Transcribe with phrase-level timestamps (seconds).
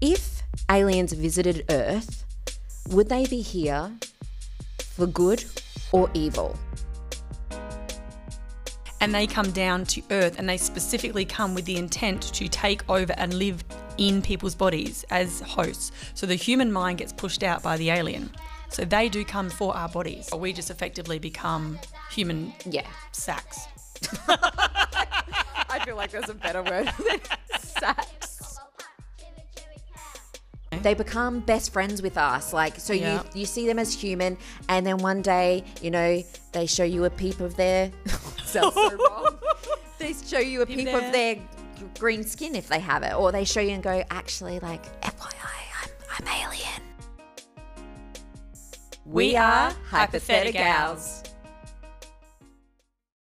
[0.00, 2.24] if aliens visited Earth,
[2.88, 3.92] would they be here
[4.94, 5.44] for good
[5.92, 6.56] or evil?
[9.02, 12.86] and they come down to Earth and they specifically come with the intent to take
[12.90, 13.64] over and live
[13.96, 15.90] in people's bodies as hosts.
[16.12, 18.30] So the human mind gets pushed out by the alien.
[18.68, 20.28] So they do come for our bodies.
[20.34, 21.78] Or We just effectively become
[22.10, 22.86] human Yeah.
[23.12, 23.58] sacks.
[24.28, 27.20] I feel like there's a better word than
[27.58, 28.29] sex.
[30.80, 30.82] Mm-hmm.
[30.84, 32.52] They become best friends with us.
[32.52, 33.22] Like, so Yeah.
[33.34, 34.36] you you see them as human,
[34.68, 36.22] and then one day, you know,
[36.52, 37.90] they show you a peep of their.
[38.44, 39.38] sounds so wrong.
[39.98, 41.36] They show you a peep, of their
[41.98, 45.44] green skin if they have it, or they show you and go, actually, like, FYI,
[45.82, 46.82] I'm I'm alien.
[49.04, 50.54] We are Hypotheticals.
[50.54, 51.29] Hypotheticals.